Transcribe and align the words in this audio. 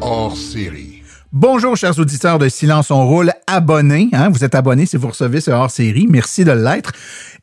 Hors 0.00 0.36
série. 0.36 1.02
Bonjour, 1.32 1.76
chers 1.76 1.98
auditeurs 1.98 2.38
de 2.38 2.48
Silence 2.48 2.92
on 2.92 3.04
roule, 3.04 3.32
abonnés. 3.48 4.08
Hein, 4.12 4.28
vous 4.28 4.44
êtes 4.44 4.54
abonnés 4.54 4.86
si 4.86 4.96
vous 4.96 5.08
recevez 5.08 5.40
ce 5.40 5.50
hors-série. 5.50 6.06
Merci 6.08 6.44
de 6.44 6.52
l'être. 6.52 6.92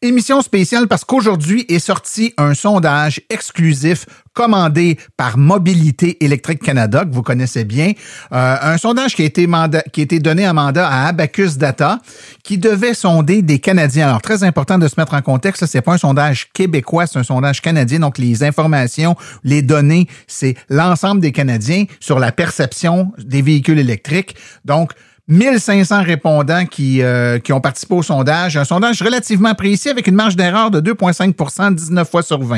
Émission 0.02 0.42
spéciale 0.42 0.88
parce 0.88 1.04
qu'aujourd'hui 1.04 1.66
est 1.68 1.80
sorti 1.80 2.34
un 2.38 2.54
sondage 2.54 3.20
exclusif 3.30 4.06
commandé 4.34 4.98
par 5.18 5.38
Mobilité 5.38 6.24
électrique 6.24 6.62
Canada, 6.62 7.06
que 7.06 7.14
vous 7.14 7.22
connaissez 7.22 7.64
bien. 7.64 7.92
Euh, 8.32 8.58
un 8.62 8.78
sondage 8.78 9.16
qui 9.16 9.22
a, 9.22 9.26
été 9.26 10.20
donné 10.20 10.48
en 10.48 10.54
mandat 10.54 10.88
à 10.88 11.08
Abacus 11.08 11.58
Data, 11.58 12.00
qui 12.44 12.58
devait 12.58 12.94
sonder 12.94 13.42
des 13.42 13.60
Canadiens. 13.60 14.08
Alors, 14.08 14.22
très 14.22 14.44
important 14.44 14.78
de 14.78 14.88
se 14.88 14.96
mettre 14.98 15.14
en 15.14 15.22
contexte, 15.22 15.66
c'est 15.66 15.82
pas 15.82 15.94
un 15.94 15.98
sondage 15.98 16.52
québécois, 16.54 17.08
c'est 17.08 17.20
un 17.20 17.24
sondage 17.24 17.62
canadien. 17.62 18.00
Donc, 18.00 18.18
les 18.18 18.44
informations, 18.44 19.16
les 19.44 19.62
données, 19.62 20.08
c'est 20.28 20.56
l'ensemble 20.70 21.22
des 21.22 21.32
Canadiens 21.32 21.86
sur 22.00 22.20
la 22.20 22.32
perception 22.32 23.12
des 23.18 23.42
véhicules 23.42 23.80
électriques. 23.80 24.36
Donc, 24.66 24.94
1500 25.28 26.04
répondants 26.04 26.66
qui, 26.66 27.02
euh, 27.02 27.40
qui 27.40 27.54
ont 27.54 27.62
participé 27.62 27.96
au 27.96 28.04
sondage. 28.04 28.58
Un 28.58 28.66
sondage 28.66 29.02
relativement 29.02 29.56
précis 29.56 29.90
avec 29.90 30.08
une 30.08 30.16
marge 30.16 30.36
d'erreur 30.36 30.70
de 30.70 30.82
2,5% 30.82 31.74
19 31.76 32.10
fois 32.10 32.24
sur 32.24 32.42
20. 32.44 32.58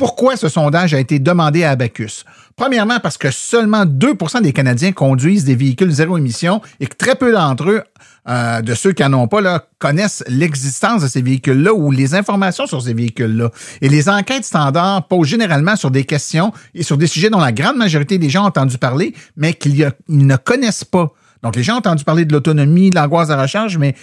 Pourquoi 0.00 0.38
ce 0.38 0.48
sondage 0.48 0.94
a 0.94 0.98
été 0.98 1.18
demandé 1.18 1.62
à 1.62 1.72
Abacus? 1.72 2.24
Premièrement, 2.56 3.00
parce 3.00 3.18
que 3.18 3.30
seulement 3.30 3.84
2% 3.84 4.40
des 4.40 4.54
Canadiens 4.54 4.92
conduisent 4.92 5.44
des 5.44 5.54
véhicules 5.54 5.90
zéro 5.90 6.16
émission 6.16 6.62
et 6.80 6.86
que 6.86 6.96
très 6.96 7.16
peu 7.16 7.32
d'entre 7.32 7.68
eux, 7.68 7.82
euh, 8.26 8.62
de 8.62 8.72
ceux 8.72 8.92
qui 8.92 9.02
n'en 9.02 9.12
ont 9.24 9.28
pas, 9.28 9.68
connaissent 9.78 10.24
l'existence 10.26 11.02
de 11.02 11.06
ces 11.06 11.20
véhicules-là 11.20 11.74
ou 11.74 11.90
les 11.90 12.14
informations 12.14 12.66
sur 12.66 12.80
ces 12.80 12.94
véhicules-là. 12.94 13.50
Et 13.82 13.90
les 13.90 14.08
enquêtes 14.08 14.46
standards 14.46 15.06
posent 15.06 15.28
généralement 15.28 15.76
sur 15.76 15.90
des 15.90 16.04
questions 16.04 16.50
et 16.74 16.82
sur 16.82 16.96
des 16.96 17.06
sujets 17.06 17.28
dont 17.28 17.38
la 17.38 17.52
grande 17.52 17.76
majorité 17.76 18.16
des 18.16 18.30
gens 18.30 18.44
ont 18.44 18.48
entendu 18.48 18.78
parler, 18.78 19.14
mais 19.36 19.52
qu'ils 19.52 19.92
ne 20.08 20.36
connaissent 20.36 20.84
pas. 20.84 21.12
Donc, 21.42 21.56
les 21.56 21.62
gens 21.62 21.74
ont 21.74 21.78
entendu 21.78 22.04
parler 22.04 22.24
de 22.24 22.32
l'autonomie, 22.32 22.88
de 22.88 22.94
l'angoisse 22.94 23.28
de 23.28 23.34
recharge, 23.34 23.76
mais 23.76 23.94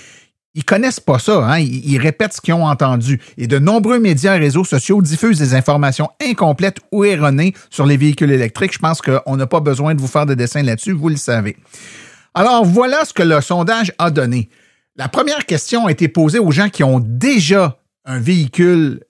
ils 0.58 0.66
connaissent 0.66 1.00
pas 1.00 1.20
ça. 1.20 1.46
Hein? 1.46 1.60
Ils, 1.60 2.00
répètent 2.00 2.34
ce 2.34 2.42
qu'ils 2.42 2.56
ont 2.56 2.66
entendu. 2.66 3.22
Et 3.38 3.46
de 3.46 3.60
nombreux 3.60 4.00
médias 4.00 4.36
et 4.36 4.40
réseaux 4.40 4.64
sociaux 4.66 5.04
diffusent 5.04 5.38
des 5.38 5.54
informations 5.54 6.10
incomplètes 6.20 6.80
ou 6.92 7.06
erronées 7.06 7.54
sur 7.70 7.86
les 7.86 7.96
véhicules 7.96 8.32
électriques. 8.32 8.74
Je 8.74 8.80
pense 8.80 9.00
qu'on 9.00 9.38
n'a 9.38 9.46
pas 9.46 9.60
besoin 9.60 9.94
de 9.94 10.02
vous 10.02 10.08
faire 10.08 10.26
de 10.26 10.34
dessins 10.34 10.64
là-dessus, 10.64 10.94
vous 10.94 11.10
le 11.10 11.16
savez. 11.16 11.58
Alors, 12.34 12.66
voilà 12.66 13.06
ce 13.06 13.14
que 13.14 13.22
le 13.22 13.40
sondage 13.40 13.94
a 14.00 14.10
donné. 14.10 14.50
La 14.96 15.08
première 15.08 15.46
question 15.46 15.86
a 15.86 15.92
été 15.92 16.08
posée 16.08 16.40
aux 16.40 16.50
gens 16.50 16.70
qui 16.70 16.84
ont 16.84 17.00
déjà 17.00 17.78
un 18.06 18.18
véhicule 18.18 19.02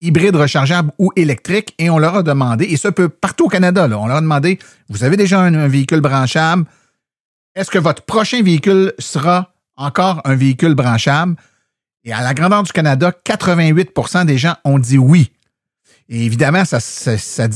hybride 0.00 0.34
rechargeable 0.34 0.90
ou 0.98 1.12
électrique 1.14 1.76
et 1.78 1.90
on 1.90 1.98
leur 1.98 2.16
a 2.16 2.22
demandé, 2.24 2.64
et 2.64 2.76
ça 2.76 2.90
peut 2.90 3.08
partout 3.08 3.44
au 3.46 3.48
Canada, 3.48 3.88
on 3.90 4.06
leur 4.06 4.16
a 4.16 4.20
demandé, 4.20 4.58
vous 4.88 5.02
avez 5.02 5.16
déjà 5.16 5.40
un 5.40 5.68
véhicule 5.68 6.00
branchable, 6.00 6.64
est-ce 7.56 7.70
que 7.70 7.78
votre 7.78 8.02
prochain 8.02 8.42
véhicule 8.42 8.92
sera 9.00 9.52
encore 9.78 10.20
un 10.24 10.34
véhicule 10.34 10.74
branchable? 10.74 11.36
Et 12.04 12.12
à 12.12 12.22
la 12.22 12.34
grandeur 12.34 12.62
du 12.62 12.72
Canada, 12.72 13.12
88% 13.24 14.26
des 14.26 14.36
gens 14.36 14.56
ont 14.64 14.78
dit 14.78 14.98
oui. 14.98 15.32
Évidemment, 16.10 16.64
ça, 16.64 16.80
ça, 16.80 17.18
c'est 17.18 17.48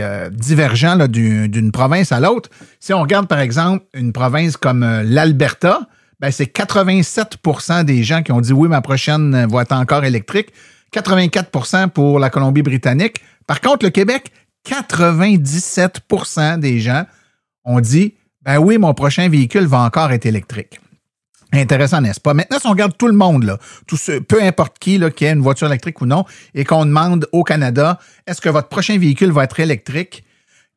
euh, 0.00 0.30
divergent 0.30 1.08
d'une 1.08 1.72
province 1.72 2.10
à 2.10 2.20
l'autre. 2.20 2.48
Si 2.80 2.94
on 2.94 3.02
regarde, 3.02 3.28
par 3.28 3.40
exemple, 3.40 3.84
une 3.92 4.12
province 4.14 4.56
comme 4.56 4.82
euh, 4.82 5.02
l'Alberta, 5.02 5.80
ben, 6.20 6.30
c'est 6.30 6.46
87% 6.46 7.84
des 7.84 8.02
gens 8.02 8.22
qui 8.22 8.32
ont 8.32 8.40
dit 8.40 8.54
oui, 8.54 8.68
ma 8.68 8.80
prochaine 8.80 9.46
va 9.46 9.60
être 9.62 9.72
encore 9.72 10.04
électrique. 10.04 10.52
84% 10.94 11.88
pour 11.90 12.18
la 12.18 12.30
Colombie-Britannique. 12.30 13.16
Par 13.46 13.60
contre, 13.60 13.84
le 13.84 13.90
Québec, 13.90 14.32
97% 14.66 16.58
des 16.58 16.80
gens 16.80 17.04
ont 17.64 17.80
dit 17.80 18.14
ben 18.44 18.58
oui, 18.58 18.78
mon 18.78 18.94
prochain 18.94 19.28
véhicule 19.28 19.66
va 19.66 19.80
encore 19.80 20.12
être 20.12 20.26
électrique. 20.26 20.80
Intéressant, 21.52 22.00
n'est-ce 22.00 22.20
pas? 22.20 22.34
Maintenant, 22.34 22.58
si 22.58 22.66
on 22.66 22.70
regarde 22.70 22.96
tout 22.96 23.06
le 23.06 23.14
monde, 23.14 23.44
là, 23.44 23.58
tout 23.86 23.96
ce, 23.96 24.18
peu 24.18 24.42
importe 24.42 24.78
qui, 24.78 24.98
là, 24.98 25.10
qui 25.10 25.26
a 25.26 25.30
une 25.30 25.40
voiture 25.40 25.68
électrique 25.68 26.00
ou 26.00 26.06
non, 26.06 26.24
et 26.54 26.64
qu'on 26.64 26.84
demande 26.84 27.28
au 27.32 27.44
Canada, 27.44 27.98
est-ce 28.26 28.40
que 28.40 28.48
votre 28.48 28.68
prochain 28.68 28.98
véhicule 28.98 29.30
va 29.30 29.44
être 29.44 29.60
électrique? 29.60 30.24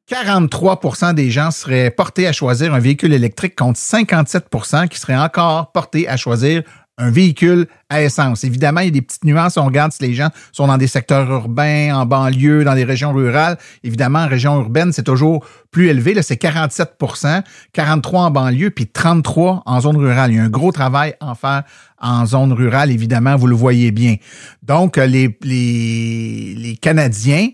43% 0.09 1.13
des 1.13 1.31
gens 1.31 1.51
seraient 1.51 1.91
portés 1.91 2.27
à 2.27 2.31
choisir 2.31 2.73
un 2.73 2.79
véhicule 2.79 3.11
électrique 3.11 3.55
contre 3.55 3.79
57% 3.79 4.87
qui 4.87 4.99
seraient 4.99 5.17
encore 5.17 5.71
portés 5.71 6.07
à 6.07 6.15
choisir 6.15 6.63
un 6.97 7.11
véhicule 7.11 7.67
à 7.89 8.01
essence. 8.01 8.43
Évidemment, 8.43 8.81
il 8.81 8.85
y 8.85 8.87
a 8.87 8.91
des 8.91 9.01
petites 9.01 9.23
nuances. 9.23 9.57
On 9.57 9.65
regarde 9.65 9.91
si 9.91 10.01
les 10.01 10.13
gens 10.13 10.29
sont 10.51 10.67
dans 10.67 10.77
des 10.77 10.87
secteurs 10.87 11.29
urbains, 11.29 11.95
en 11.95 12.05
banlieue, 12.05 12.63
dans 12.63 12.73
des 12.73 12.83
régions 12.83 13.13
rurales. 13.13 13.57
Évidemment, 13.83 14.19
en 14.19 14.27
région 14.27 14.55
urbaine, 14.55 14.91
c'est 14.91 15.03
toujours 15.03 15.45
plus 15.69 15.87
élevé. 15.87 16.13
Là, 16.13 16.23
c'est 16.23 16.37
47 16.37 16.95
43% 16.99 18.15
en 18.15 18.31
banlieue, 18.31 18.71
puis 18.71 18.85
33% 18.85 19.61
en 19.65 19.81
zone 19.81 19.97
rurale. 19.97 20.31
Il 20.31 20.37
y 20.37 20.39
a 20.39 20.43
un 20.43 20.49
gros 20.49 20.71
travail 20.71 21.13
à 21.19 21.35
faire 21.35 21.63
en 21.99 22.25
zone 22.25 22.53
rurale, 22.53 22.91
évidemment, 22.91 23.35
vous 23.35 23.47
le 23.47 23.55
voyez 23.55 23.91
bien. 23.91 24.15
Donc, 24.63 24.97
les, 24.97 25.37
les, 25.41 26.55
les 26.55 26.77
Canadiens, 26.77 27.49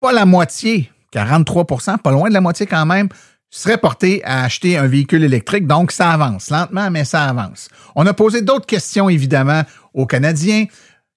pas 0.00 0.12
la 0.12 0.26
moitié, 0.26 0.90
43% 1.12 1.98
pas 1.98 2.10
loin 2.10 2.28
de 2.28 2.34
la 2.34 2.40
moitié 2.40 2.66
quand 2.66 2.86
même, 2.86 3.08
serait 3.50 3.78
porté 3.78 4.22
à 4.24 4.44
acheter 4.44 4.76
un 4.76 4.86
véhicule 4.86 5.24
électrique. 5.24 5.66
Donc, 5.66 5.92
ça 5.92 6.10
avance 6.10 6.50
lentement, 6.50 6.90
mais 6.90 7.04
ça 7.04 7.24
avance. 7.24 7.68
On 7.96 8.06
a 8.06 8.14
posé 8.14 8.42
d'autres 8.42 8.66
questions, 8.66 9.08
évidemment, 9.08 9.62
aux 9.94 10.06
Canadiens. 10.06 10.66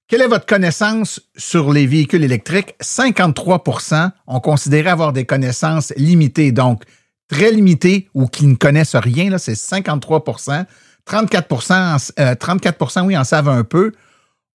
Quelle 0.08 0.22
est 0.22 0.28
votre 0.28 0.46
connaissance 0.46 1.22
sur 1.38 1.72
les 1.72 1.88
véhicules 1.88 2.24
électriques? 2.24 2.76
53% 2.82 4.12
ont 4.28 4.40
considéré 4.40 4.90
avoir 4.90 5.14
des 5.14 5.26
connaissances 5.26 5.94
limitées, 5.96 6.52
donc 6.52 6.84
très 7.30 7.52
limitées 7.52 8.10
ou 8.14 8.28
qui 8.28 8.46
ne 8.46 8.56
connaissent 8.56 8.96
rien, 8.96 9.30
là, 9.30 9.38
c'est 9.38 9.56
53 9.56 10.24
34 11.06 12.12
euh, 12.20 12.36
34% 12.36 13.06
oui, 13.06 13.18
en 13.18 13.24
savent 13.24 13.50
un 13.50 13.64
peu. 13.64 13.94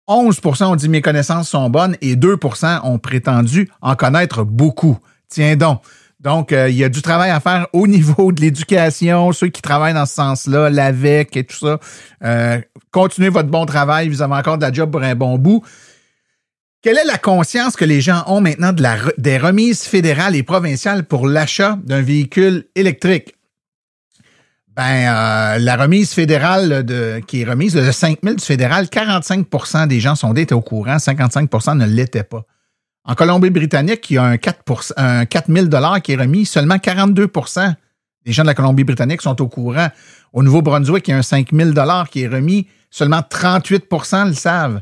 11% 0.09 0.65
ont 0.65 0.77
dit 0.77 0.89
mes 0.89 1.01
connaissances 1.01 1.49
sont 1.49 1.71
bonnes 1.71 1.97
et 2.03 2.17
2% 2.17 2.81
ont 2.85 2.99
prétendu 2.99 3.71
en 3.81 3.95
connaître 3.97 4.45
beaucoup. 4.45 4.99
Tiens 5.29 5.57
donc. 5.57 5.81
Donc, 6.25 6.53
euh, 6.53 6.71
il 6.71 6.77
y 6.77 6.85
a 6.85 6.89
du 6.89 7.03
travail 7.03 7.31
à 7.31 7.39
faire 7.39 7.69
au 7.75 7.87
niveau 7.87 8.33
de 8.33 8.41
l'éducation, 8.41 9.31
ceux 9.33 9.49
qui 9.49 9.63
travaillent 9.63 9.95
dans 9.95 10.07
ce 10.07 10.15
sens-là, 10.15 10.71
l'AVEC 10.71 11.37
et 11.37 11.45
tout 11.45 11.57
ça. 11.57 11.79
Euh, 12.25 12.61
continuez 12.91 13.29
votre 13.29 13.51
bon 13.51 13.67
travail, 13.67 14.09
vous 14.09 14.23
avez 14.23 14.35
encore 14.35 14.57
de 14.57 14.63
la 14.63 14.73
job 14.73 14.91
pour 14.91 15.03
un 15.03 15.15
bon 15.15 15.39
bout. 15.39 15.63
Quelle 16.83 16.99
est 16.99 17.05
la 17.05 17.19
conscience 17.19 17.77
que 17.77 17.85
les 17.85 18.01
gens 18.01 18.25
ont 18.27 18.41
maintenant 18.41 18.73
des 19.17 19.39
remises 19.39 19.85
fédérales 19.85 20.35
et 20.37 20.43
provinciales 20.43 21.05
pour 21.05 21.27
l'achat 21.27 21.79
d'un 21.85 22.03
véhicule 22.03 22.67
électrique? 22.75 23.35
Ben, 24.77 24.83
euh, 24.83 25.59
la 25.59 25.77
remise 25.77 26.13
fédérale 26.13 26.85
qui 27.27 27.43
est 27.43 27.45
remise 27.45 27.75
de 27.75 27.91
5 27.91 28.19
000 28.23 28.37
du 28.37 28.45
fédéral, 28.45 28.87
45% 28.87 29.87
des 29.87 30.01
gens 30.01 30.15
sondés 30.15 30.43
étaient 30.43 30.55
au 30.55 30.61
courant, 30.61 30.97
55% 30.97 31.79
ne 31.79 31.87
l'étaient 31.87 32.25
pas. 32.25 32.45
En 33.05 33.15
Colombie-Britannique, 33.15 34.11
il 34.11 34.15
y 34.15 34.19
a 34.19 34.25
un 34.25 34.37
4, 34.39 34.95
un 34.97 35.27
4 35.27 35.53
000 35.53 35.67
qui 36.03 36.13
est 36.13 36.17
remis. 36.17 36.47
Seulement 36.47 36.77
42% 36.77 37.75
des 38.25 38.33
gens 38.33 38.43
de 38.43 38.49
la 38.49 38.55
Colombie-Britannique 38.55 39.21
sont 39.21 39.41
au 39.43 39.49
courant. 39.49 39.89
Au 40.33 40.43
Nouveau-Brunswick, 40.43 41.07
il 41.09 41.11
y 41.11 41.15
a 41.15 41.19
un 41.19 41.23
5 41.23 41.53
000 41.53 41.71
qui 42.11 42.23
est 42.23 42.29
remis. 42.29 42.67
Seulement 42.91 43.21
38% 43.21 44.29
le 44.29 44.33
savent. 44.33 44.81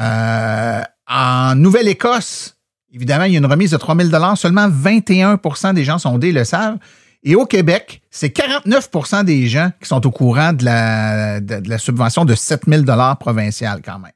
Euh, 0.00 0.82
en 1.08 1.54
Nouvelle-Écosse, 1.54 2.56
évidemment, 2.92 3.24
il 3.24 3.32
y 3.32 3.36
a 3.36 3.38
une 3.38 3.46
remise 3.46 3.70
de 3.70 3.76
3 3.76 3.96
000 3.96 4.36
Seulement 4.36 4.68
21% 4.68 5.74
des 5.74 5.84
gens 5.84 5.98
sondés 5.98 6.32
le 6.32 6.44
savent. 6.44 6.78
Et 7.22 7.36
au 7.36 7.46
Québec, 7.46 8.02
c'est 8.10 8.36
49% 8.36 9.24
des 9.24 9.46
gens 9.46 9.70
qui 9.80 9.88
sont 9.88 10.04
au 10.06 10.10
courant 10.10 10.52
de 10.52 10.64
la, 10.64 11.78
subvention 11.78 12.24
de 12.24 12.34
7 12.34 12.64
000 12.66 12.82
provinciale 13.18 13.80
quand 13.82 13.98
même. 13.98 14.12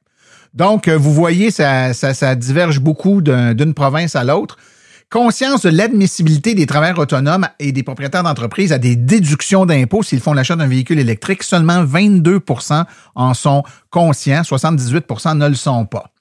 Donc, 0.53 0.87
euh, 0.87 0.97
vous 0.97 1.13
voyez, 1.13 1.51
ça, 1.51 2.35
diverge 2.35 2.79
beaucoup 2.79 3.21
d'une 3.21 3.73
province 3.73 4.15
à 4.15 4.23
l'autre. 4.23 4.57
Conscience 5.09 5.63
de 5.63 5.69
l'admissibilité 5.69 6.53
des 6.53 6.67
travailleurs 6.67 6.99
autonomes 6.99 7.47
et 7.57 7.71
des 7.71 7.81
propriétaires 7.81 8.21
d'entreprises 8.21 8.71
à 8.71 8.77
des 8.77 8.95
déductions 8.95 9.65
d'impôts 9.65 10.03
s'ils 10.03 10.19
font 10.19 10.33
l'achat 10.33 10.55
d'un 10.55 10.67
véhicule 10.67 10.99
électrique. 10.99 11.41
Seulement 11.41 11.83
22% 11.83 12.85
en 13.15 13.33
sont 13.33 13.63
conscients, 13.89 14.41
78% 14.41 15.35
ne 15.35 15.47
le 15.47 15.55
sont 15.55 15.85
pas. 15.85 16.11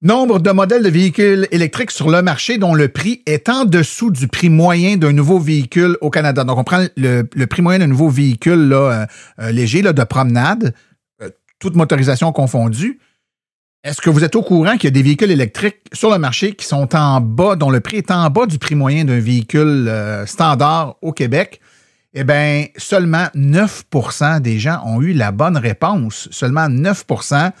Nombre 0.00 0.38
de 0.38 0.50
modèles 0.52 0.84
de 0.84 0.88
véhicules 0.88 1.48
électriques 1.50 1.90
sur 1.90 2.08
le 2.08 2.22
marché 2.22 2.56
dont 2.56 2.72
le 2.72 2.88
prix 2.88 3.22
est 3.26 3.48
en 3.50 3.64
dessous 3.66 4.10
du 4.10 4.28
prix 4.28 4.48
moyen 4.48 4.96
d'un 4.96 5.12
nouveau 5.12 5.38
véhicule 5.38 5.98
au 6.00 6.08
Canada. 6.08 6.44
Donc, 6.44 6.56
on 6.56 6.64
prend 6.64 6.86
le, 6.96 7.24
prix 7.46 7.60
moyen 7.60 7.80
d'un 7.80 7.88
nouveau 7.88 8.08
véhicule 8.08 8.72
euh, 8.72 9.04
euh, 9.40 9.50
léger 9.50 9.82
de 9.82 10.04
promenade, 10.04 10.72
toute 11.58 11.74
motorisation 11.74 12.32
confondue. 12.32 13.00
Est-ce 13.84 14.00
que 14.00 14.10
vous 14.10 14.24
êtes 14.24 14.34
au 14.34 14.42
courant 14.42 14.72
qu'il 14.72 14.84
y 14.84 14.88
a 14.88 14.90
des 14.90 15.02
véhicules 15.02 15.30
électriques 15.30 15.82
sur 15.92 16.10
le 16.10 16.18
marché 16.18 16.52
qui 16.52 16.66
sont 16.66 16.96
en 16.96 17.20
bas, 17.20 17.54
dont 17.54 17.70
le 17.70 17.80
prix 17.80 17.98
est 17.98 18.10
en 18.10 18.28
bas 18.28 18.46
du 18.46 18.58
prix 18.58 18.74
moyen 18.74 19.04
d'un 19.04 19.20
véhicule 19.20 19.90
standard 20.26 20.96
au 21.00 21.12
Québec? 21.12 21.60
Eh 22.12 22.24
bien, 22.24 22.66
seulement 22.76 23.26
9% 23.36 24.40
des 24.40 24.58
gens 24.58 24.82
ont 24.84 25.00
eu 25.00 25.12
la 25.12 25.30
bonne 25.30 25.56
réponse. 25.56 26.28
Seulement 26.32 26.68
9% 26.68 27.52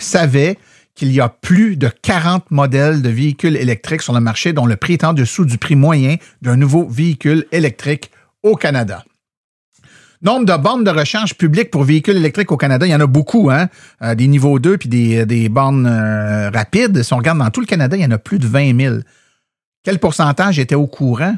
savaient 0.00 0.58
qu'il 0.94 1.12
y 1.12 1.20
a 1.20 1.28
plus 1.28 1.76
de 1.76 1.88
40 1.88 2.50
modèles 2.50 3.02
de 3.02 3.10
véhicules 3.10 3.56
électriques 3.56 4.00
sur 4.00 4.14
le 4.14 4.20
marché 4.20 4.54
dont 4.54 4.64
le 4.64 4.76
prix 4.76 4.94
est 4.94 5.04
en 5.04 5.12
dessous 5.12 5.44
du 5.44 5.58
prix 5.58 5.76
moyen 5.76 6.16
d'un 6.40 6.56
nouveau 6.56 6.88
véhicule 6.88 7.44
électrique 7.52 8.10
au 8.42 8.56
Canada. 8.56 9.04
Nombre 10.22 10.46
de 10.46 10.56
bornes 10.56 10.84
de 10.84 10.90
recharge 10.90 11.34
publiques 11.34 11.70
pour 11.70 11.84
véhicules 11.84 12.16
électriques 12.16 12.50
au 12.52 12.56
Canada, 12.56 12.86
il 12.86 12.90
y 12.90 12.94
en 12.94 13.00
a 13.00 13.06
beaucoup, 13.06 13.50
hein? 13.50 13.68
Euh, 14.02 14.14
des 14.14 14.26
niveaux 14.26 14.58
2 14.58 14.78
puis 14.78 14.88
des, 14.88 15.26
des 15.26 15.48
bornes 15.48 15.86
euh, 15.86 16.50
rapides. 16.50 17.02
Si 17.02 17.12
on 17.12 17.18
regarde 17.18 17.38
dans 17.38 17.50
tout 17.50 17.60
le 17.60 17.66
Canada, 17.66 17.96
il 17.96 18.02
y 18.02 18.06
en 18.06 18.10
a 18.10 18.18
plus 18.18 18.38
de 18.38 18.46
20 18.46 18.80
000. 18.80 18.96
Quel 19.84 19.98
pourcentage 19.98 20.58
était 20.58 20.74
au 20.74 20.86
courant? 20.86 21.36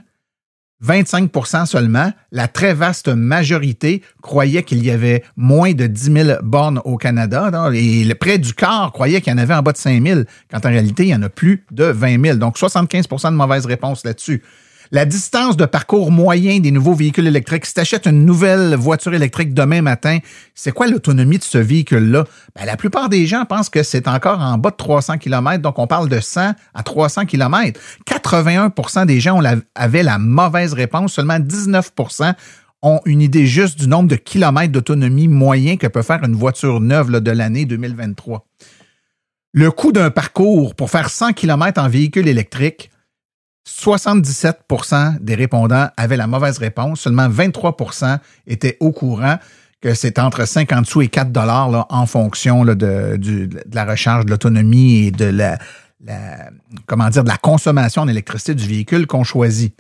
25% 0.84 1.66
seulement, 1.66 2.12
la 2.30 2.46
très 2.46 2.72
vaste 2.72 3.08
majorité 3.08 4.02
croyait 4.22 4.62
qu'il 4.62 4.84
y 4.84 4.92
avait 4.92 5.24
moins 5.36 5.72
de 5.72 5.88
10 5.88 6.12
000 6.12 6.38
bornes 6.42 6.80
au 6.84 6.96
Canada 6.96 7.50
et 7.74 8.04
le 8.04 8.14
près 8.14 8.38
du 8.38 8.54
quart 8.54 8.92
croyait 8.92 9.20
qu'il 9.20 9.32
y 9.32 9.34
en 9.34 9.38
avait 9.38 9.54
en 9.54 9.62
bas 9.62 9.72
de 9.72 9.76
5 9.76 10.00
000, 10.06 10.20
quand 10.50 10.64
en 10.64 10.68
réalité, 10.68 11.02
il 11.02 11.08
y 11.08 11.14
en 11.14 11.22
a 11.22 11.28
plus 11.28 11.64
de 11.72 11.84
20 11.84 12.24
000. 12.24 12.36
Donc 12.38 12.56
75% 12.56 13.30
de 13.32 13.36
mauvaises 13.36 13.66
réponses 13.66 14.04
là-dessus. 14.04 14.42
La 14.90 15.04
distance 15.04 15.58
de 15.58 15.66
parcours 15.66 16.10
moyen 16.10 16.60
des 16.60 16.70
nouveaux 16.70 16.94
véhicules 16.94 17.26
électriques, 17.26 17.66
si 17.66 17.74
tu 17.74 17.80
achètes 17.80 18.06
une 18.06 18.24
nouvelle 18.24 18.74
voiture 18.74 19.12
électrique 19.12 19.52
demain 19.52 19.82
matin, 19.82 20.18
c'est 20.54 20.72
quoi 20.72 20.86
l'autonomie 20.86 21.36
de 21.36 21.42
ce 21.42 21.58
véhicule-là? 21.58 22.24
Ben, 22.56 22.64
la 22.64 22.78
plupart 22.78 23.10
des 23.10 23.26
gens 23.26 23.44
pensent 23.44 23.68
que 23.68 23.82
c'est 23.82 24.08
encore 24.08 24.40
en 24.40 24.56
bas 24.56 24.70
de 24.70 24.76
300 24.76 25.18
km, 25.18 25.60
donc 25.60 25.78
on 25.78 25.86
parle 25.86 26.08
de 26.08 26.20
100 26.20 26.52
à 26.72 26.82
300 26.82 27.26
km. 27.26 27.78
81% 28.06 29.04
des 29.04 29.20
gens 29.20 29.42
avaient 29.74 30.02
la 30.02 30.18
mauvaise 30.18 30.72
réponse, 30.72 31.12
seulement 31.12 31.38
19% 31.38 32.32
ont 32.80 33.00
une 33.04 33.20
idée 33.20 33.46
juste 33.46 33.78
du 33.78 33.88
nombre 33.88 34.08
de 34.08 34.16
kilomètres 34.16 34.72
d'autonomie 34.72 35.28
moyen 35.28 35.76
que 35.76 35.86
peut 35.86 36.02
faire 36.02 36.24
une 36.24 36.34
voiture 36.34 36.80
neuve 36.80 37.10
de 37.10 37.30
l'année 37.30 37.66
2023. 37.66 38.46
Le 39.52 39.70
coût 39.70 39.92
d'un 39.92 40.10
parcours 40.10 40.74
pour 40.74 40.88
faire 40.88 41.10
100 41.10 41.34
km 41.34 41.78
en 41.82 41.88
véhicule 41.88 42.28
électrique, 42.28 42.90
77% 43.68 45.18
des 45.20 45.34
répondants 45.34 45.88
avaient 45.96 46.16
la 46.16 46.26
mauvaise 46.26 46.58
réponse. 46.58 47.00
Seulement 47.00 47.28
23% 47.28 48.18
étaient 48.46 48.76
au 48.80 48.92
courant 48.92 49.36
que 49.80 49.94
c'est 49.94 50.18
entre 50.18 50.46
50 50.46 50.86
sous 50.86 51.02
et 51.02 51.08
4 51.08 51.30
dollars 51.30 51.86
en 51.90 52.06
fonction 52.06 52.64
de, 52.64 53.48
la 53.72 53.84
recharge, 53.84 54.24
de 54.24 54.30
l'autonomie 54.30 55.06
et 55.06 55.10
de 55.10 55.26
la, 55.26 55.58
comment 56.86 57.08
dire 57.10 57.22
de 57.22 57.28
la 57.28 57.36
consommation 57.36 58.06
d'électricité 58.06 58.54
du 58.54 58.66
véhicule 58.66 59.06
qu'on 59.06 59.22
choisit. 59.22 59.74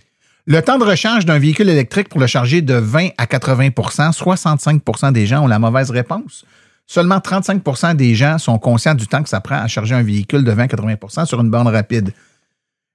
Le 0.46 0.62
temps 0.62 0.78
de 0.78 0.84
recharge 0.84 1.26
d'un 1.26 1.38
véhicule 1.38 1.68
électrique 1.68 2.08
pour 2.08 2.20
le 2.20 2.26
charger 2.26 2.62
de 2.62 2.74
20 2.74 3.08
à 3.18 3.26
80% 3.26 4.12
65% 4.12 5.12
des 5.12 5.26
gens 5.26 5.44
ont 5.44 5.48
la 5.48 5.58
mauvaise 5.58 5.90
réponse. 5.90 6.44
Seulement 6.86 7.18
35% 7.18 7.96
des 7.96 8.14
gens 8.14 8.38
sont 8.38 8.58
conscients 8.58 8.94
du 8.94 9.06
temps 9.06 9.22
que 9.22 9.28
ça 9.28 9.40
prend 9.40 9.56
à 9.56 9.66
charger 9.66 9.94
un 9.94 10.02
véhicule 10.02 10.44
de 10.44 10.52
20 10.52 10.62
à 10.62 10.66
80% 10.66 11.26
sur 11.26 11.40
une 11.40 11.50
borne 11.50 11.68
rapide. 11.68 12.12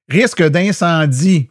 Risque 0.10 0.44
d'incendie. 0.44 1.50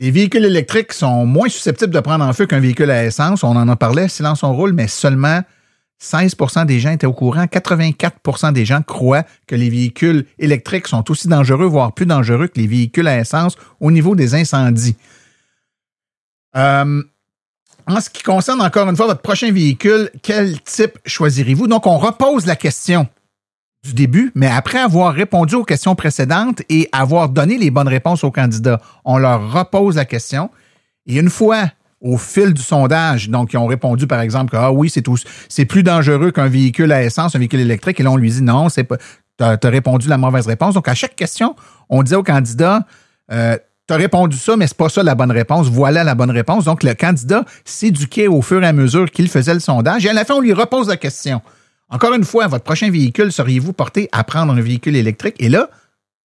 Les 0.00 0.10
véhicules 0.10 0.44
électriques 0.44 0.92
sont 0.92 1.24
moins 1.26 1.48
susceptibles 1.48 1.94
de 1.94 2.00
prendre 2.00 2.24
en 2.24 2.32
feu 2.32 2.46
qu'un 2.46 2.58
véhicule 2.58 2.90
à 2.90 3.04
essence. 3.04 3.44
On 3.44 3.54
en 3.56 3.68
a 3.68 3.76
parlé, 3.76 4.08
silence 4.08 4.42
on 4.42 4.52
roule, 4.52 4.72
mais 4.72 4.88
seulement 4.88 5.42
16% 6.02 6.66
des 6.66 6.80
gens 6.80 6.90
étaient 6.90 7.06
au 7.06 7.12
courant. 7.12 7.44
84% 7.44 8.52
des 8.52 8.64
gens 8.64 8.82
croient 8.82 9.24
que 9.46 9.54
les 9.54 9.70
véhicules 9.70 10.26
électriques 10.38 10.88
sont 10.88 11.08
aussi 11.10 11.28
dangereux, 11.28 11.66
voire 11.66 11.92
plus 11.92 12.06
dangereux 12.06 12.48
que 12.48 12.58
les 12.58 12.66
véhicules 12.66 13.06
à 13.06 13.18
essence 13.20 13.56
au 13.78 13.92
niveau 13.92 14.16
des 14.16 14.34
incendies. 14.34 14.96
Euh, 16.56 17.02
en 17.86 18.00
ce 18.00 18.10
qui 18.10 18.22
concerne 18.22 18.60
encore 18.60 18.88
une 18.88 18.96
fois 18.96 19.06
votre 19.06 19.22
prochain 19.22 19.52
véhicule, 19.52 20.10
quel 20.22 20.60
type 20.62 20.98
choisirez-vous? 21.06 21.68
Donc, 21.68 21.86
on 21.86 21.98
repose 21.98 22.46
la 22.46 22.56
question 22.56 23.08
du 23.84 23.94
début, 23.94 24.30
mais 24.36 24.46
après 24.46 24.78
avoir 24.78 25.12
répondu 25.12 25.56
aux 25.56 25.64
questions 25.64 25.96
précédentes 25.96 26.62
et 26.68 26.88
avoir 26.92 27.28
donné 27.28 27.58
les 27.58 27.70
bonnes 27.70 27.88
réponses 27.88 28.22
aux 28.22 28.30
candidats, 28.30 28.80
on 29.04 29.18
leur 29.18 29.52
repose 29.52 29.96
la 29.96 30.04
question. 30.04 30.50
Et 31.06 31.18
une 31.18 31.30
fois 31.30 31.64
au 32.00 32.16
fil 32.16 32.52
du 32.52 32.62
sondage, 32.62 33.28
donc 33.28 33.52
ils 33.52 33.56
ont 33.56 33.66
répondu 33.66 34.06
par 34.06 34.20
exemple 34.20 34.52
que 34.52 34.56
ah 34.56 34.72
oui, 34.72 34.92
c'est 35.48 35.64
plus 35.64 35.82
dangereux 35.82 36.30
qu'un 36.30 36.48
véhicule 36.48 36.92
à 36.92 37.02
essence, 37.02 37.34
un 37.34 37.38
véhicule 37.40 37.60
électrique, 37.60 37.98
et 37.98 38.02
là 38.04 38.12
on 38.12 38.16
lui 38.16 38.30
dit 38.30 38.42
non, 38.42 38.68
c'est 38.68 38.84
pas, 38.84 38.98
t'as 39.36 39.56
as 39.60 39.68
répondu 39.68 40.08
la 40.08 40.18
mauvaise 40.18 40.46
réponse. 40.46 40.74
Donc 40.74 40.86
à 40.86 40.94
chaque 40.94 41.16
question, 41.16 41.56
on 41.88 42.04
disait 42.04 42.16
au 42.16 42.22
candidat, 42.22 42.86
euh, 43.32 43.56
t'as 43.88 43.96
répondu 43.96 44.36
ça, 44.36 44.56
mais 44.56 44.68
c'est 44.68 44.76
pas 44.76 44.90
ça 44.90 45.02
la 45.02 45.16
bonne 45.16 45.32
réponse. 45.32 45.68
Voilà 45.68 46.04
la 46.04 46.14
bonne 46.14 46.30
réponse. 46.30 46.66
Donc 46.66 46.84
le 46.84 46.94
candidat 46.94 47.44
s'éduquait 47.64 48.28
au 48.28 48.42
fur 48.42 48.62
et 48.62 48.66
à 48.66 48.72
mesure 48.72 49.10
qu'il 49.10 49.28
faisait 49.28 49.54
le 49.54 49.60
sondage. 49.60 50.06
Et 50.06 50.08
à 50.08 50.12
la 50.12 50.24
fin, 50.24 50.34
on 50.34 50.40
lui 50.40 50.52
repose 50.52 50.86
la 50.86 50.96
question. 50.96 51.42
Encore 51.92 52.14
une 52.14 52.24
fois, 52.24 52.46
votre 52.46 52.64
prochain 52.64 52.90
véhicule, 52.90 53.30
seriez-vous 53.30 53.74
porté 53.74 54.08
à 54.12 54.24
prendre 54.24 54.54
un 54.54 54.60
véhicule 54.60 54.96
électrique? 54.96 55.36
Et 55.38 55.50
là, 55.50 55.68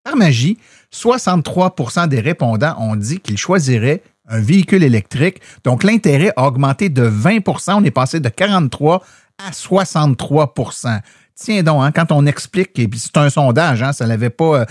par 0.03 0.15
magie, 0.15 0.57
63% 0.93 2.07
des 2.07 2.21
répondants 2.21 2.75
ont 2.79 2.95
dit 2.95 3.19
qu'ils 3.19 3.37
choisiraient 3.37 4.01
un 4.29 4.39
véhicule 4.39 4.81
électrique. 4.81 5.41
Donc, 5.65 5.83
l'intérêt 5.83 6.31
a 6.37 6.47
augmenté 6.47 6.87
de 6.87 7.09
20% 7.09 7.73
On 7.73 7.83
est 7.83 7.91
passé 7.91 8.21
de 8.21 8.29
43 8.29 9.03
à 9.45 9.51
63% 9.51 11.01
Tiens 11.35 11.61
donc, 11.61 11.83
hein, 11.83 11.91
quand 11.91 12.11
on 12.11 12.25
explique, 12.25 12.79
et 12.79 12.87
puis 12.87 12.99
c'est 12.99 13.15
un 13.15 13.29
sondage, 13.29 13.83
hein, 13.83 13.93
ça 13.93 14.07
n'avait 14.07 14.31
pas, 14.31 14.61
euh, 14.61 14.65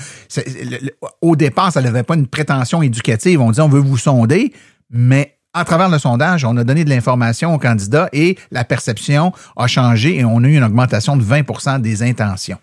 au 1.23 1.37
départ, 1.37 1.71
ça 1.71 1.81
n'avait 1.81 2.03
pas 2.03 2.17
une 2.17 2.27
prétention 2.27 2.83
éducative. 2.83 3.41
On 3.41 3.53
dit 3.53 3.61
on 3.61 3.69
veut 3.69 3.79
vous 3.79 3.97
sonder, 3.97 4.53
mais 4.91 5.36
à 5.57 5.65
travers 5.65 5.89
le 5.89 5.99
sondage, 5.99 6.45
on 6.45 6.57
a 6.59 6.65
donné 6.65 6.85
de 6.85 6.91
l'information 6.91 7.55
aux 7.55 7.59
candidats 7.59 8.11
et 8.13 8.37
la 8.51 8.65
perception 8.65 9.33
a 9.57 9.67
changé 9.67 10.19
et 10.19 10.25
on 10.25 10.45
a 10.45 10.47
eu 10.47 10.57
une 10.57 10.65
augmentation 10.65 11.17
de 11.17 11.25
20% 11.25 11.81
des 11.81 12.03
intentions. 12.03 12.59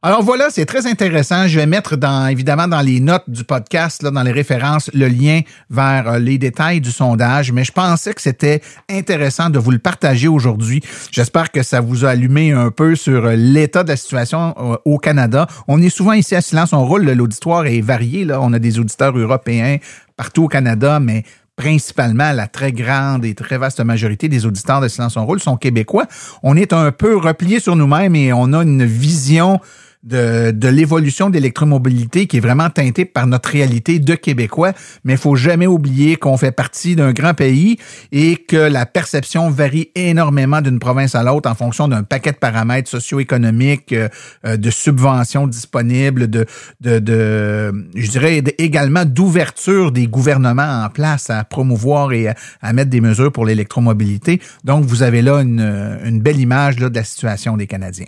Alors 0.00 0.22
voilà, 0.22 0.50
c'est 0.50 0.66
très 0.66 0.86
intéressant. 0.86 1.48
Je 1.48 1.58
vais 1.58 1.64
mettre 1.66 1.96
dans, 1.96 2.26
évidemment 2.26 2.68
dans 2.68 2.82
les 2.82 3.00
notes 3.00 3.24
du 3.26 3.42
podcast, 3.42 4.04
dans 4.04 4.22
les 4.22 4.32
références, 4.32 4.90
le 4.92 5.08
lien 5.08 5.40
vers 5.70 6.06
euh, 6.06 6.18
les 6.18 6.36
détails 6.36 6.82
du 6.82 6.92
sondage, 6.92 7.50
mais 7.52 7.64
je 7.64 7.72
pensais 7.72 8.12
que 8.12 8.20
c'était 8.20 8.60
intéressant 8.90 9.48
de 9.48 9.58
vous 9.58 9.70
le 9.70 9.78
partager 9.78 10.28
aujourd'hui. 10.28 10.82
J'espère 11.10 11.50
que 11.50 11.62
ça 11.62 11.80
vous 11.80 12.04
a 12.04 12.10
allumé 12.10 12.52
un 12.52 12.70
peu 12.70 12.96
sur 12.96 13.24
euh, 13.24 13.34
l'état 13.34 13.82
de 13.82 13.88
la 13.88 13.96
situation 13.96 14.54
euh, 14.58 14.76
au 14.84 14.98
Canada. 14.98 15.46
On 15.68 15.80
est 15.80 15.88
souvent 15.88 16.12
ici 16.12 16.36
à 16.36 16.42
Silence 16.42 16.74
on 16.74 16.84
roule, 16.84 17.10
l'auditoire 17.10 17.66
est 17.66 17.80
varié. 17.80 18.26
Là. 18.26 18.40
On 18.42 18.52
a 18.52 18.58
des 18.58 18.78
auditeurs 18.78 19.16
européens 19.18 19.78
partout 20.18 20.44
au 20.44 20.48
Canada, 20.48 21.00
mais 21.00 21.24
principalement 21.56 22.32
la 22.32 22.46
très 22.46 22.72
grande 22.72 23.24
et 23.24 23.34
très 23.34 23.58
vaste 23.58 23.80
majorité 23.80 24.28
des 24.28 24.46
auditeurs 24.46 24.80
de 24.80 24.88
Silence 24.88 25.16
on 25.16 25.24
Roule 25.24 25.40
sont 25.40 25.56
québécois. 25.56 26.06
On 26.42 26.56
est 26.56 26.72
un 26.72 26.90
peu 26.92 27.16
replié 27.16 27.60
sur 27.60 27.76
nous-mêmes 27.76 28.16
et 28.16 28.32
on 28.32 28.52
a 28.52 28.62
une 28.62 28.84
vision 28.84 29.60
de, 30.04 30.50
de 30.50 30.68
l'évolution 30.68 31.30
de 31.30 31.34
l'électromobilité 31.34 32.26
qui 32.26 32.36
est 32.36 32.40
vraiment 32.40 32.70
teintée 32.70 33.04
par 33.04 33.26
notre 33.26 33.48
réalité 33.48 33.98
de 33.98 34.14
Québécois, 34.14 34.72
mais 35.04 35.14
il 35.14 35.18
faut 35.18 35.36
jamais 35.36 35.66
oublier 35.66 36.16
qu'on 36.16 36.36
fait 36.36 36.52
partie 36.52 36.94
d'un 36.94 37.12
grand 37.12 37.34
pays 37.34 37.78
et 38.12 38.36
que 38.36 38.56
la 38.56 38.86
perception 38.86 39.50
varie 39.50 39.90
énormément 39.94 40.60
d'une 40.60 40.78
province 40.78 41.14
à 41.14 41.22
l'autre 41.22 41.50
en 41.50 41.54
fonction 41.54 41.88
d'un 41.88 42.02
paquet 42.02 42.32
de 42.32 42.36
paramètres 42.36 42.90
socio-économiques, 42.90 43.92
euh, 43.92 44.08
euh, 44.44 44.56
de 44.56 44.70
subventions 44.70 45.46
disponibles, 45.46 46.28
de, 46.28 46.46
de, 46.80 46.98
de 46.98 47.86
je 47.94 48.10
dirais 48.10 48.42
également 48.58 49.04
d'ouverture 49.04 49.92
des 49.92 50.06
gouvernements 50.06 50.84
en 50.84 50.88
place 50.90 51.30
à 51.30 51.44
promouvoir 51.44 52.12
et 52.12 52.28
à, 52.60 52.72
mettre 52.72 52.90
des 52.90 53.00
mesures 53.00 53.32
pour 53.32 53.46
l'électromobilité. 53.46 54.40
Donc, 54.64 54.84
vous 54.84 55.02
avez 55.02 55.22
là 55.22 55.40
une, 55.40 55.60
une 56.04 56.20
belle 56.20 56.40
image 56.40 56.78
là, 56.80 56.90
de 56.90 56.94
la 56.94 57.04
situation 57.04 57.56
des 57.56 57.66
Canadiens. 57.66 58.06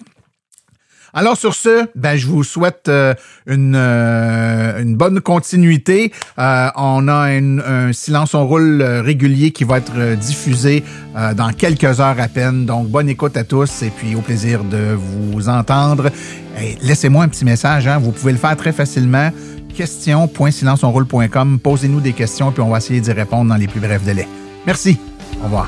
Alors 1.16 1.38
sur 1.38 1.54
ce, 1.54 1.86
ben, 1.94 2.14
je 2.14 2.26
vous 2.26 2.44
souhaite 2.44 2.90
euh, 2.90 3.14
une, 3.46 3.74
euh, 3.74 4.82
une 4.82 4.96
bonne 4.96 5.22
continuité. 5.22 6.12
Euh, 6.38 6.68
on 6.76 7.08
a 7.08 7.30
un 7.30 7.92
silence 7.94 8.34
on 8.34 8.46
roule 8.46 8.82
régulier 8.82 9.50
qui 9.50 9.64
va 9.64 9.78
être 9.78 10.14
diffusé 10.16 10.84
dans 11.34 11.52
quelques 11.54 12.00
heures 12.00 12.20
à 12.20 12.28
peine. 12.28 12.66
Donc 12.66 12.88
bonne 12.88 13.08
écoute 13.08 13.34
à 13.38 13.44
tous 13.44 13.82
et 13.82 13.88
puis 13.88 14.14
au 14.14 14.20
plaisir 14.20 14.62
de 14.62 14.94
vous 14.94 15.48
entendre. 15.48 16.10
Laissez-moi 16.82 17.24
un 17.24 17.28
petit 17.28 17.46
message. 17.46 17.88
Hein. 17.88 17.98
Vous 17.98 18.12
pouvez 18.12 18.32
le 18.32 18.38
faire 18.38 18.56
très 18.56 18.72
facilement 18.72 19.30
questions.silenceonroule.com. 19.74 21.60
Posez-nous 21.60 22.00
des 22.00 22.12
questions 22.12 22.52
puis 22.52 22.60
on 22.60 22.68
va 22.68 22.76
essayer 22.76 23.00
d'y 23.00 23.12
répondre 23.12 23.48
dans 23.48 23.56
les 23.56 23.68
plus 23.68 23.80
brefs 23.80 24.04
délais. 24.04 24.28
Merci. 24.66 24.98
Au 25.40 25.44
revoir. 25.44 25.66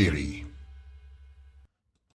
Épisode 0.00 0.14
hors 0.14 0.16
série. 0.16 0.29